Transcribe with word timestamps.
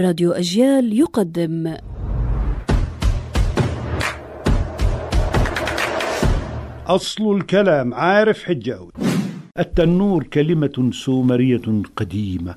راديو 0.00 0.32
أجيال 0.32 0.98
يقدم. 0.98 1.76
أصل 6.86 7.36
الكلام 7.36 7.94
عارف 7.94 8.44
حجاوي. 8.44 8.90
التنور 9.58 10.24
كلمة 10.24 10.90
سومرية 10.92 11.82
قديمة. 11.96 12.54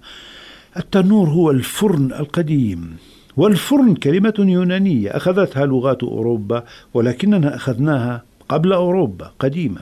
التنور 0.77 1.29
هو 1.29 1.51
الفرن 1.51 2.13
القديم. 2.13 2.97
والفرن 3.37 3.95
كلمة 3.95 4.33
يونانية 4.39 5.09
أخذتها 5.09 5.65
لغات 5.65 6.03
أوروبا 6.03 6.63
ولكننا 6.93 7.55
أخذناها 7.55 8.23
قبل 8.49 8.73
أوروبا 8.73 9.31
قديما. 9.39 9.81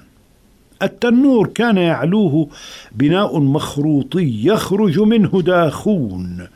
التنور 0.82 1.48
كان 1.48 1.78
يعلوه 1.78 2.50
بناء 2.96 3.40
مخروطي 3.40 4.46
يخرج 4.48 5.00
منه 5.00 5.42
دخان. 5.42 6.48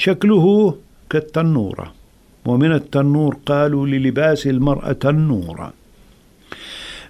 شكله 0.00 0.74
كالتنورة 1.10 1.92
ومن 2.46 2.72
التنور 2.72 3.36
قالوا 3.46 3.86
للباس 3.86 4.46
المرأة 4.46 4.92
تنورا 4.92 5.72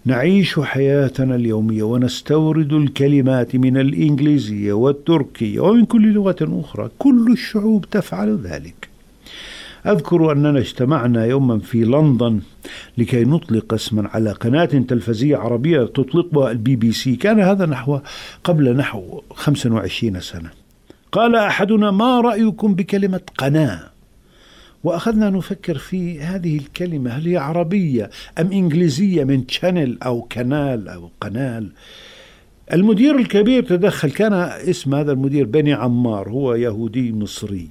نعيش 0.05 0.60
حياتنا 0.60 1.34
اليومية 1.34 1.83
ونستورد 1.83 2.73
الكلمات 2.73 3.56
من 3.56 3.77
الإنجليزية 3.77 4.73
والتركية 4.73 5.61
ومن 5.61 5.84
كل 5.84 6.12
لغة 6.12 6.37
أخرى. 6.41 6.91
كل 6.98 7.33
الشعوب 7.33 7.84
تفعل 7.91 8.38
ذلك. 8.38 8.88
أذكر 9.86 10.33
أننا 10.33 10.59
اجتمعنا 10.59 11.27
يوما 11.27 11.59
في 11.59 11.84
لندن 11.84 12.41
لكي 12.98 13.25
نطلق 13.25 13.75
اسما 13.75 14.09
على 14.09 14.33
قناة 14.33 14.64
تلفزية 14.64 15.36
عربية 15.36 15.83
تطلقها 15.84 16.50
البي 16.50 16.77
بي 16.77 16.92
سي. 16.92 17.16
كان 17.16 17.41
هذا 17.41 17.66
نحو 17.66 17.98
قبل 18.45 18.77
نحو 18.77 19.20
25 19.34 20.20
سنة. 20.20 20.59
قال 21.12 21.37
أحدنا 21.37 21.91
ما 21.91 22.20
رأيكم 22.20 22.74
بكلمة 22.74 23.20
قناة 23.38 23.91
وأخذنا 24.84 25.30
نفكر 25.30 25.78
في 25.78 26.20
هذه 26.20 26.56
الكلمة 26.56 27.11
هل 27.11 27.27
هي 27.27 27.36
عربية 27.36 28.11
أم 28.39 28.53
إنجليزية 28.53 29.25
من 29.25 29.48
شانل 29.48 29.98
أو 30.03 30.22
كنال 30.22 30.88
أو 30.88 31.11
قنال؟ 31.20 31.72
المدير 32.72 33.16
الكبير 33.16 33.64
تدخل 33.64 34.11
كان 34.11 34.33
اسم 34.33 34.94
هذا 34.94 35.12
المدير 35.12 35.47
بني 35.47 35.72
عمار 35.72 36.28
هو 36.28 36.55
يهودي 36.55 37.12
مصري 37.12 37.69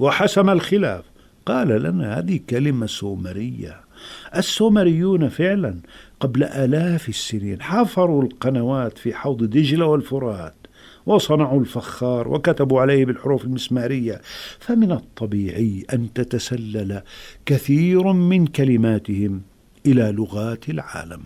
وحسم 0.00 0.50
الخلاف. 0.50 1.04
قال 1.46 1.68
لنا 1.68 2.18
هذه 2.18 2.40
كلمة 2.50 2.86
سومرية. 2.86 3.80
السومريون 4.36 5.28
فعلا 5.28 5.76
قبل 6.20 6.44
آلاف 6.44 7.08
السنين 7.08 7.62
حفروا 7.62 8.22
القنوات 8.22 8.98
في 8.98 9.14
حوض 9.14 9.44
دجلة 9.44 9.86
والفرات. 9.86 10.54
وصنعوا 11.06 11.60
الفخار 11.60 12.28
وكتبوا 12.28 12.80
عليه 12.80 13.04
بالحروف 13.04 13.44
المسمارية 13.44 14.20
فمن 14.58 14.92
الطبيعي 14.92 15.84
أن 15.92 16.12
تتسلل 16.12 17.02
كثير 17.46 18.12
من 18.12 18.46
كلماتهم 18.46 19.42
إلى 19.86 20.12
لغات 20.12 20.68
العالم. 20.68 21.22